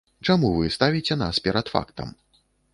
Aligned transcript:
Чаму 0.27 0.49
вы 0.59 0.71
ставіце 0.77 1.19
нас 1.25 1.43
перад 1.45 1.73
фактам? 1.77 2.13